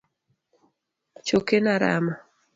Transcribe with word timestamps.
Chokena 1.27 1.73
rama. 1.81 2.13